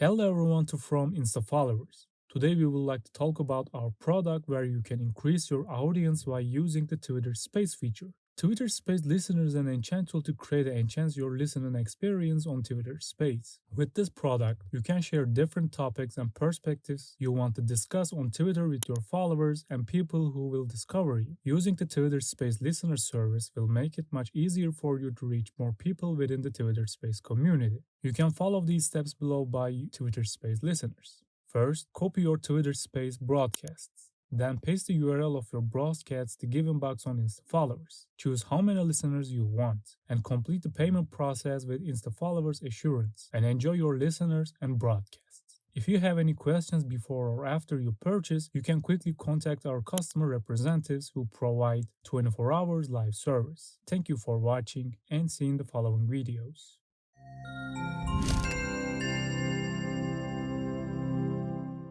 [0.00, 2.06] Hello everyone to from InstaFollowers.
[2.30, 6.22] Today we would like to talk about our product where you can increase your audience
[6.22, 8.12] by using the Twitter Space feature.
[8.38, 13.00] Twitter Space listeners an enchant tool to create and enhance your listening experience on Twitter
[13.00, 13.58] Space.
[13.74, 18.30] With this product, you can share different topics and perspectives you want to discuss on
[18.30, 21.36] Twitter with your followers and people who will discover you.
[21.42, 25.50] Using the Twitter Space listener service will make it much easier for you to reach
[25.58, 27.82] more people within the Twitter Space community.
[28.04, 31.24] You can follow these steps below by Twitter Space listeners.
[31.48, 34.07] First, copy your Twitter Space broadcasts.
[34.30, 38.06] Then paste the URL of your broadcast to given box on InstaFollowers.
[38.18, 43.46] Choose how many listeners you want and complete the payment process with InstaFollowers assurance and
[43.46, 45.60] enjoy your listeners and broadcasts.
[45.74, 49.80] If you have any questions before or after you purchase, you can quickly contact our
[49.80, 53.78] customer representatives who provide 24 hours live service.
[53.86, 56.78] Thank you for watching and seeing the following videos.